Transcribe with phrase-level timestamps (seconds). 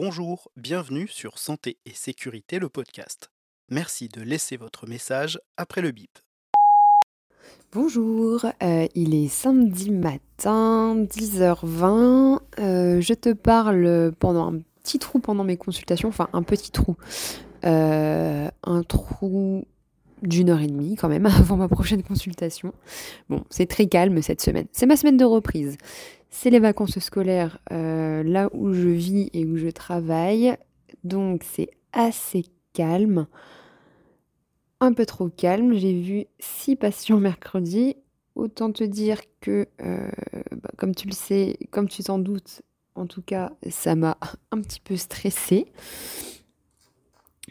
[0.00, 3.32] Bonjour, bienvenue sur Santé et Sécurité, le podcast.
[3.68, 6.20] Merci de laisser votre message après le bip.
[7.72, 12.38] Bonjour, euh, il est samedi matin, 10h20.
[12.60, 16.96] Euh, je te parle pendant un petit trou pendant mes consultations, enfin un petit trou.
[17.64, 19.64] Euh, un trou
[20.22, 22.72] d'une heure et demie quand même avant ma prochaine consultation.
[23.28, 24.66] Bon, c'est très calme cette semaine.
[24.70, 25.76] C'est ma semaine de reprise.
[26.30, 30.56] C'est les vacances scolaires là où je vis et où je travaille.
[31.04, 33.26] Donc c'est assez calme
[34.80, 35.74] un peu trop calme.
[35.74, 37.96] J'ai vu six patients mercredi.
[38.34, 40.10] Autant te dire que, euh,
[40.52, 42.62] bah, comme tu le sais, comme tu t'en doutes,
[42.94, 44.16] en tout cas, ça m'a
[44.52, 45.66] un petit peu stressée.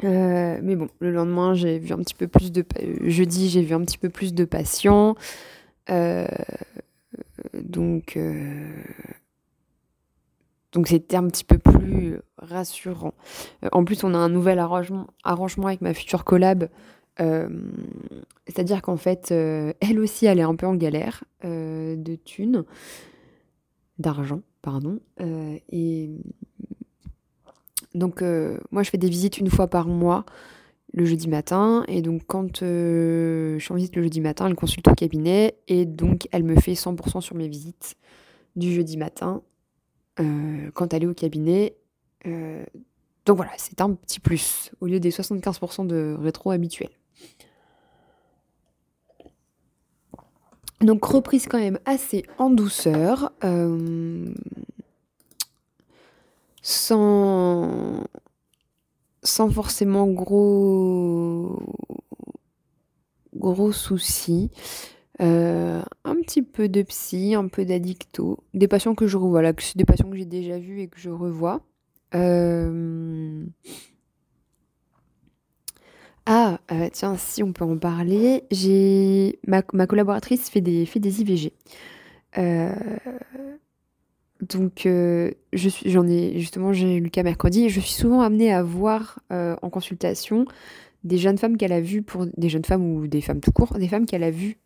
[0.03, 2.64] Euh, mais bon, le lendemain, j'ai vu un petit peu plus de...
[3.02, 5.16] Jeudi, j'ai vu un petit peu plus de patients.
[5.89, 6.28] Euh,
[7.68, 8.18] donc...
[10.73, 13.14] Donc c'était un petit peu plus rassurant.
[13.72, 16.68] En plus, on a un nouvel arrangement, avec ma future collab
[17.20, 17.50] euh,
[18.45, 22.64] c'est-à-dire qu'en fait, euh, elle aussi, elle est un peu en galère euh, de thunes,
[24.00, 25.00] d'argent, pardon.
[25.72, 26.10] et
[27.95, 28.22] donc,
[28.72, 30.26] moi, je fais des visites une fois par mois,
[30.98, 31.84] le jeudi matin.
[31.88, 35.58] Et donc, quand je suis en visite le jeudi matin, elle consulte au cabinet.
[35.67, 37.95] Et donc, elle me fait 100% sur mes visites
[38.56, 39.42] du jeudi matin
[40.73, 41.76] quand elle est au cabinet.
[42.26, 46.89] donc voilà, c'est un petit plus au lieu des 75% de rétro habituels.
[50.82, 54.28] Donc reprise quand même assez en douceur, euh,
[56.61, 58.04] sans,
[59.28, 61.61] sans forcément gros,
[63.36, 64.50] gros soucis.
[65.20, 69.42] Euh, un petit peu de psy, un peu d'addicto, des patients que je revois,
[69.76, 71.61] des patients que j'ai déjà vus et que je revois.
[72.14, 73.43] Euh,
[76.27, 81.21] ah, euh, tiens, si on peut en parler, j'ai ma, collaboratrice fait des, fait des
[81.21, 81.52] IVG.
[84.42, 87.93] Euh, donc, euh, je suis, j'en ai justement, j'ai eu le cas mercredi, je suis
[87.93, 90.45] souvent amenée à voir en consultation
[91.03, 93.77] des jeunes femmes qu'elle a vues pour des jeunes femmes ou des femmes tout court,
[93.77, 94.58] des femmes qu'elle a vues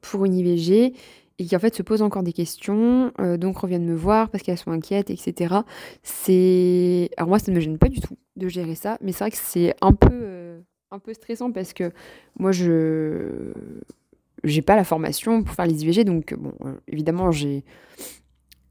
[0.00, 0.94] pour une IVG
[1.38, 4.58] et qui en fait se posent encore des questions, donc reviennent me voir parce qu'elles
[4.58, 5.56] sont inquiètes, etc.
[6.02, 9.24] C'est, alors moi, ça ne me gêne pas du tout de gérer ça, mais c'est
[9.24, 10.60] vrai que c'est un peu
[10.94, 11.90] un peu stressant parce que
[12.38, 13.52] moi, je
[14.44, 17.64] j'ai pas la formation pour faire les IVG, donc bon, euh, évidemment, j'ai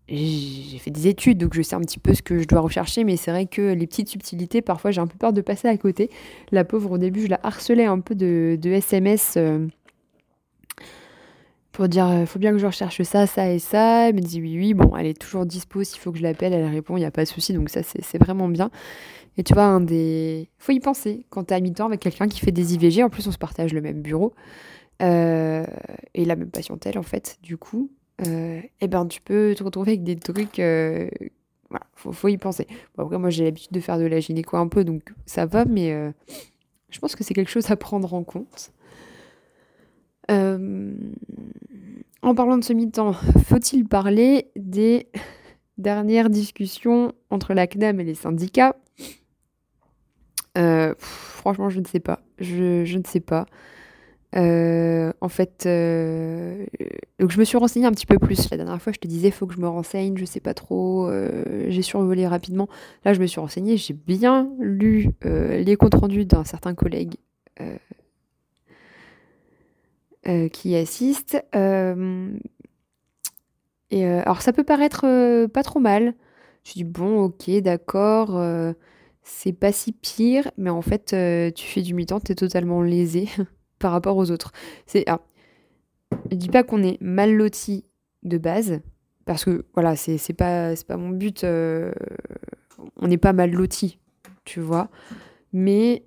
[0.10, 3.04] j'ai fait des études, donc je sais un petit peu ce que je dois rechercher,
[3.04, 5.78] mais c'est vrai que les petites subtilités, parfois j'ai un peu peur de passer à
[5.78, 6.10] côté.
[6.52, 9.66] La pauvre, au début, je la harcelais un peu de, SMS euh,
[11.72, 14.10] pour dire il faut bien que je recherche ça, ça et ça.
[14.10, 16.54] Elle me dit oui, oui, bon, elle est toujours dispo, s'il faut que je l'appelle,
[16.54, 18.70] elle répond, il n'y a pas de souci, donc ça c'est vraiment bien.
[19.38, 19.86] Et tu vois, un
[20.60, 23.04] faut y penser quand t'es à mi-temps avec quelqu'un qui fait des IVG.
[23.04, 24.34] En plus, on se partage le même bureau.
[25.02, 25.66] Euh,
[26.14, 27.90] et la même patientèle, en fait, du coup.
[28.22, 30.60] Euh, et ben, tu peux te retrouver avec des trucs.
[30.60, 31.10] Euh,
[31.70, 32.68] voilà, faut, faut, y penser.
[32.98, 35.92] Après, moi, j'ai l'habitude de faire de la gynéco un peu, donc ça va, mais
[35.92, 36.12] euh,
[36.90, 38.72] je pense que c'est quelque chose à prendre en compte.
[40.32, 40.94] Euh,
[42.22, 43.14] en parlant de ce mi-temps,
[43.46, 45.08] faut-il parler des
[45.78, 48.76] dernières discussions entre la CNAM et les syndicats?
[50.98, 52.22] Franchement, je ne sais pas.
[52.38, 53.48] Je ne sais pas.
[54.36, 56.66] Euh, en fait, euh,
[57.20, 58.50] je me suis renseignée un petit peu plus.
[58.50, 61.10] La dernière fois, je te disais, faut que je me renseigne, je sais pas trop.
[61.68, 62.68] j'ai survolé rapidement.
[63.06, 67.16] Là, je me suis renseignée, j'ai bien lu les comptes rendus d'un certain collègue
[70.52, 71.38] qui assiste.
[73.92, 76.14] et alors, ça peut paraître pas trop mal.
[76.64, 78.40] Je dis bon, ok, d'accord
[79.24, 83.30] c'est pas si pire, mais en fait, euh, tu fais du mi-temps, t'es totalement lésé
[83.84, 84.54] par rapport aux autres.
[84.86, 85.20] C'est, ah,
[86.32, 87.84] je dis pas qu'on est mal loti
[88.24, 88.80] de base,
[89.26, 91.44] parce que voilà, c'est, pas, pas mon but.
[91.44, 91.92] Euh,
[92.96, 94.00] on n'est pas mal loti,
[94.46, 94.90] tu vois.
[95.52, 96.06] Mais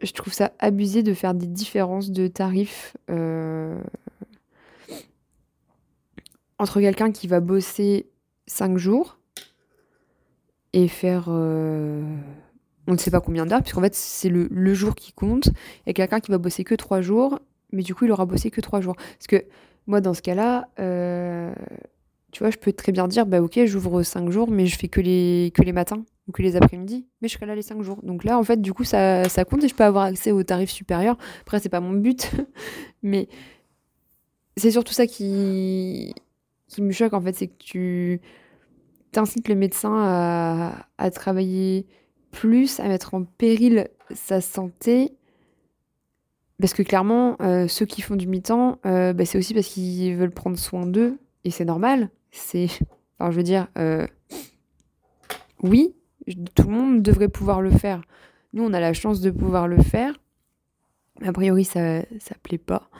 [0.00, 3.82] je trouve ça abusé de faire des différences de tarifs euh,
[6.60, 8.08] entre quelqu'un qui va bosser
[8.46, 9.18] 5 jours
[10.72, 12.04] et faire euh,
[12.86, 15.46] on ne sait pas combien d'heures, puisqu'en fait c'est le, jour qui compte.
[15.46, 17.38] Il y a quelqu'un qui va bosser que trois jours,
[17.72, 18.96] mais du coup il aura bossé que trois jours.
[18.96, 19.44] Parce que
[19.86, 21.52] moi dans ce cas-là, euh,
[22.32, 24.88] tu vois, je peux très bien dire, bah ok, j'ouvre cinq jours, mais je fais
[24.88, 27.82] que les, que les matins ou que les après-midi, mais je serai là les cinq
[27.82, 28.00] jours.
[28.02, 30.42] Donc là, en fait, du coup, ça, ça compte et je peux avoir accès aux
[30.42, 31.18] tarifs supérieurs.
[31.42, 32.30] Après, c'est pas mon but,
[33.02, 33.28] mais
[34.56, 36.14] c'est surtout ça qui,
[36.68, 38.20] qui me choque, en fait, c'est que tu
[39.12, 41.86] t'incites le médecin à, à travailler
[42.32, 45.12] plus, à mettre en péril sa santé.
[46.60, 50.16] Parce que clairement, euh, ceux qui font du mi-temps, euh, bah, c'est aussi parce qu'ils
[50.16, 51.18] veulent prendre soin d'eux.
[51.44, 52.10] Et c'est normal.
[52.32, 52.66] C'est.
[53.18, 54.04] Enfin, je veux dire, euh,
[55.62, 55.94] oui,
[56.56, 58.02] tout le monde devrait pouvoir le faire.
[58.52, 60.18] Nous, on a la chance de pouvoir le faire.
[61.24, 62.02] A priori, ça ne
[62.42, 62.90] plaît pas.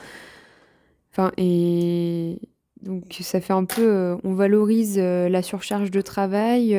[1.11, 2.39] Enfin, et
[2.83, 4.17] donc, ça fait un peu.
[4.23, 6.79] on valorise la surcharge de travail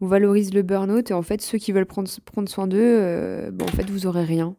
[0.00, 3.50] on valorise le burn-out et en fait ceux qui veulent prendre, prendre soin d'eux, euh,
[3.60, 4.56] en fait vous aurez rien.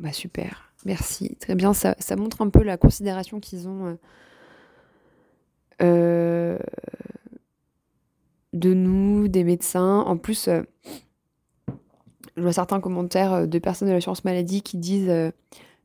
[0.00, 3.94] Bah super, merci, très bien, ça, montre un peu la considération qu'ils ont euh,
[5.82, 6.58] euh,
[8.52, 10.00] de nous, des médecins.
[10.00, 10.48] En plus,
[12.36, 15.32] je vois certains commentaires de personnes de l'assurance maladie qui disent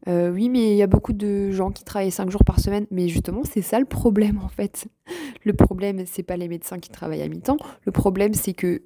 [0.07, 2.87] oui, mais il y a beaucoup de gens qui travaillent 5 jours par semaine.
[2.89, 4.87] Mais justement, c'est ça le problème en fait.
[5.43, 7.57] Le problème, c'est pas les médecins qui travaillent à mi-temps.
[7.85, 8.81] Le problème, c'est que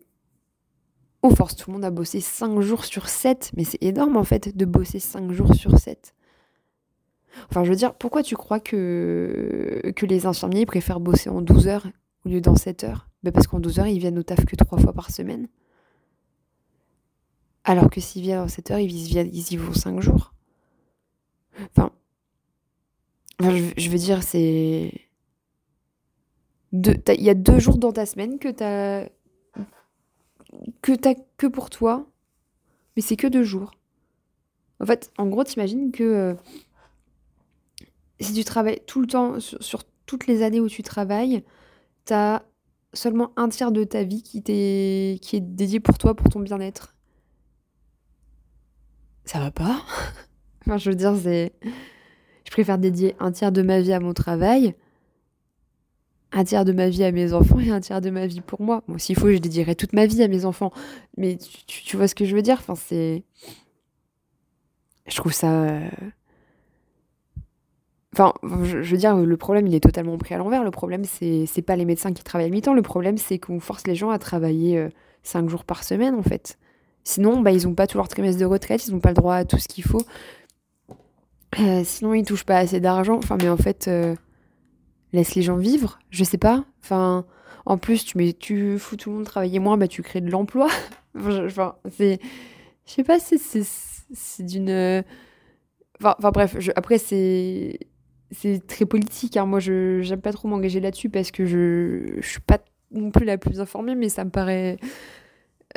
[1.23, 3.51] on force tout le monde à bosser 5 jours sur 7.
[3.55, 6.13] Mais c'est énorme en fait de bosser 5 jours sur 7.
[7.49, 11.67] Enfin, je veux dire, pourquoi tu crois que, que les infirmiers préfèrent bosser en 12
[11.67, 11.87] heures
[12.25, 13.09] au lieu d'en 7 heures?
[13.23, 15.47] Ben Parce qu'en 12 heures, ils viennent au taf que 3 fois par semaine.
[17.63, 20.33] Alors que s'ils viennent en 7 heures, ils y, vont 5 jours.
[21.71, 21.91] Enfin,
[23.39, 24.91] je, veux dire, c'est.
[26.73, 29.09] Il y a deux jours dans ta semaine que tu as
[30.81, 32.09] que t'as que pour toi,
[32.95, 33.71] mais c'est que deux jours.
[34.79, 36.33] En fait, en gros, t'imagines que euh,
[38.19, 41.43] si tu travailles tout le temps, sur, toutes les années où tu travailles,
[42.05, 42.43] t'as
[42.93, 46.39] seulement un tiers de ta vie qui, est, qui est dédié pour toi, pour ton
[46.39, 46.95] bien-être.
[49.25, 49.81] Ça va pas?
[50.77, 51.53] Je veux dire, c'est.
[52.45, 54.75] Je préfère dédier un tiers de ma vie à mon travail
[56.33, 58.61] un tiers de ma vie à mes enfants et un tiers de ma vie pour
[58.61, 58.83] moi.
[58.87, 60.71] Bon, s'il faut, je dédierai toute ma vie à mes enfants.
[61.17, 61.37] Mais
[61.67, 62.57] tu, vois ce que je veux dire?
[62.59, 63.23] Enfin, c'est.
[65.05, 65.63] Je trouve ça.
[65.63, 65.89] Euh,
[68.13, 68.33] enfin,
[68.63, 70.63] je, veux dire, le problème, il est totalement pris à l'envers.
[70.63, 72.73] Le problème, c'est, c'est pas les médecins qui travaillent à mi-temps.
[72.73, 74.87] Le problème, c'est qu'on force les gens à travailler
[75.21, 76.57] 5 euh, jours par semaine, en fait.
[77.03, 79.35] Sinon, bah, ils n'ont pas tout leur trimestre de retraite, ils n'ont pas le droit
[79.35, 80.01] à tout ce qu'il faut.
[81.59, 83.17] Euh, sinon, ils touchent pas assez d'argent.
[83.17, 83.87] Enfin, mais en fait,
[85.13, 86.65] laisse les gens vivre, je sais pas.
[86.81, 87.25] Enfin,
[87.65, 90.29] en plus, tu, mets, tu fous tout le monde travailler moins, bah, tu crées de
[90.29, 90.67] l'emploi.
[91.17, 92.19] enfin, c'est.
[92.85, 95.03] Je sais pas, c'est, c'est, d'une.
[96.01, 97.79] Enfin, bref, après, c'est.
[98.31, 99.37] C'est très politique.
[99.37, 99.45] Hein.
[99.45, 102.57] Moi, je j'aime pas trop m'engager là-dessus parce que je, je suis pas
[102.89, 104.77] non plus la plus informée, mais ça me paraît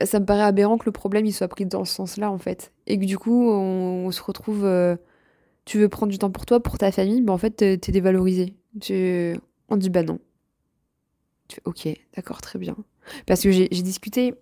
[0.05, 2.73] ça me paraît aberrant que le problème il soit pris dans ce sens-là en fait
[2.87, 4.97] et que du coup on, se retrouve euh,
[5.65, 8.55] tu veux prendre du temps pour toi pour ta famille ben en fait t'es dévalorisé
[9.69, 10.19] On dit bah non.
[11.49, 12.77] Tu ok, d'accord, très bien.
[13.27, 14.35] Parce que j'ai discuté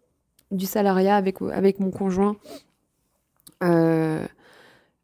[0.50, 2.36] du salariat avec, avec mon conjoint.
[3.62, 4.26] Euh,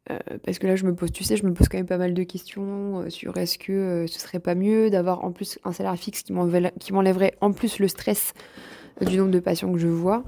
[0.09, 1.97] euh, parce que là, je me pose, tu sais, je me pose quand même pas
[1.97, 5.71] mal de questions euh, sur est-ce que ce serait pas mieux d'avoir en plus un
[5.71, 8.33] salaire fixe qui m'enlèverait en plus le stress
[9.01, 10.23] du nombre de patients que je vois.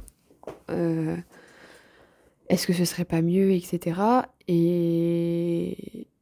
[2.49, 3.99] est-ce que ce serait pas mieux, etc.
[4.47, 5.22] Et,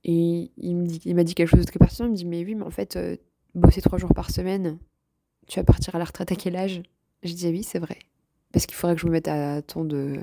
[0.03, 2.08] et il m'a dit, dit quelque chose de très pertinent.
[2.08, 3.17] Il me dit Mais oui, mais en fait, euh,
[3.53, 4.79] bosser trois jours par semaine,
[5.48, 6.81] tu vas partir à la retraite à quel âge?
[7.24, 8.00] Je disais Oui, c'est vrai.
[8.51, 10.20] Parce qu'il faudrait que je me mette à tant de,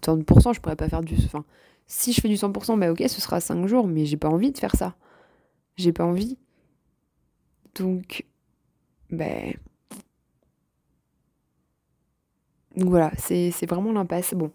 [0.00, 0.52] tant de pourcents.
[0.52, 1.14] Je pourrais pas faire du.
[1.24, 1.44] Enfin,
[1.86, 4.52] si je fais du 100%, bah ok, ce sera 5 jours, mais j'ai pas envie
[4.52, 4.94] de faire ça.
[5.76, 6.38] J'ai pas envie.
[7.74, 8.24] Donc,
[9.10, 9.54] ben.
[12.76, 14.34] Donc voilà, c'est vraiment l'impasse.
[14.34, 14.50] Bon,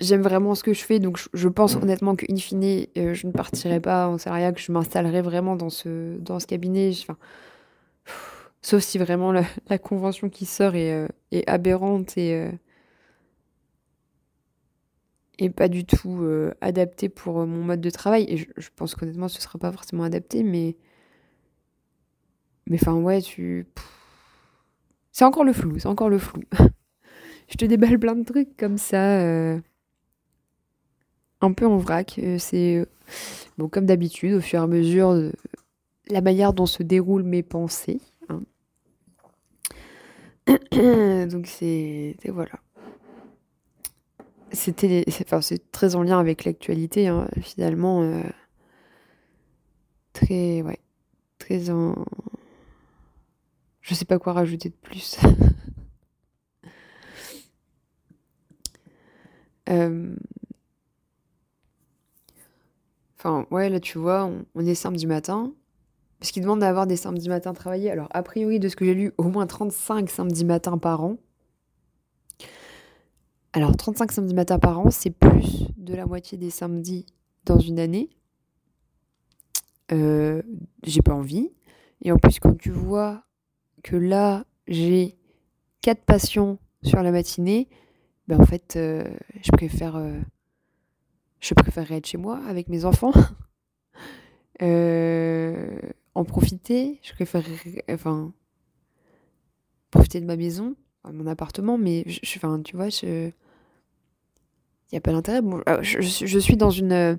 [0.00, 3.32] J'aime vraiment ce que je fais, donc je, pense honnêtement qu'in fine, euh, je ne
[3.32, 6.92] partirai pas en salariat, que je m'installerai vraiment dans ce, dans ce cabinet.
[7.02, 7.16] Enfin,
[8.62, 9.32] sauf si vraiment
[9.68, 12.52] la, convention qui sort est, euh, est aberrante et, euh,
[15.38, 16.24] et pas du tout
[16.60, 18.26] adaptée pour mon mode de travail.
[18.28, 20.76] Et je, je pense qu'honnêtement, ce ne sera pas forcément adapté, mais.
[22.68, 23.66] Mais enfin, ouais, tu.
[25.12, 26.42] C'est encore le flou, c'est encore le flou.
[27.48, 29.60] je te déballe plein de trucs comme ça, euh,
[31.40, 32.18] un peu en vrac.
[32.18, 32.76] Euh, c'est
[33.58, 35.32] euh, comme d'habitude, au fur et à mesure de
[36.10, 38.00] la manière dont se déroulent mes pensées.
[38.28, 38.42] Hein.
[41.28, 42.60] Donc c'est voilà.
[44.52, 48.22] C'était, enfin, c'est très en lien avec l'actualité hein, finalement.
[50.12, 50.78] très ouais,
[51.38, 51.94] très en.
[53.80, 55.18] Je sais pas quoi rajouter de plus.
[59.68, 60.14] Euh,
[63.18, 65.52] enfin, ouais, là, tu vois, on, est samedi matin.
[66.20, 67.90] puisqu'ils demandent d'avoir des samedis matins travaillés.
[67.90, 71.16] Alors, a priori, de ce que j'ai lu, au moins 35 samedis matins par an.
[73.52, 77.06] Alors, 35 samedis matins par an, c'est plus de la moitié des samedis
[77.44, 78.10] dans une année.
[79.92, 80.42] Euh,
[80.84, 81.50] j'ai pas envie.
[82.02, 83.24] Et en plus, quand tu vois
[83.82, 85.16] que là, j'ai
[85.80, 87.68] quatre patients sur la matinée,
[88.28, 89.04] ben en fait, euh,
[89.42, 90.18] je préfère, euh,
[91.40, 93.12] je préférerais être chez moi avec mes enfants,
[94.62, 95.78] euh,
[96.14, 96.98] en profiter.
[97.02, 98.32] Je préférerais, enfin,
[99.90, 102.04] profiter de ma maison, mon appartement, mais
[102.36, 105.42] enfin, tu vois, je, il n'y a pas d'intérêt.
[105.42, 107.18] Bon, je, je, suis dans une,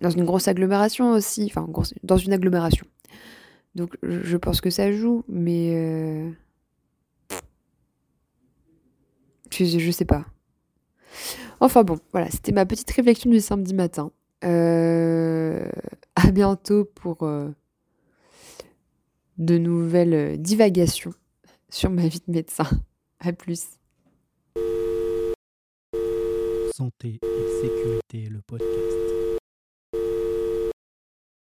[0.00, 1.68] dans une grosse agglomération aussi, enfin,
[2.04, 2.86] dans une agglomération.
[3.74, 6.32] Donc, je pense que ça joue, mais
[9.56, 10.24] je, sais pas.
[11.60, 14.10] Enfin bon, voilà, c'était ma petite réflexion du samedi matin.
[14.44, 15.68] Euh,
[16.16, 17.48] à bientôt pour euh,
[19.38, 21.14] de nouvelles divagations
[21.70, 22.66] sur ma vie de médecin.
[23.20, 23.78] À plus.
[26.74, 29.03] Santé et sécurité, le podcast.